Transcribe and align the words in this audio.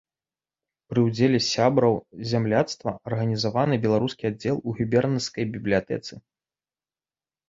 Пры 0.91 0.99
ўдзеле 1.07 1.39
сяброў 1.53 1.95
зямляцтва 2.31 2.93
арганізаваны 3.09 3.75
беларускі 3.83 4.23
аддзел 4.31 4.57
у 4.71 4.73
губернскай 4.79 5.43
бібліятэцы. 5.57 6.13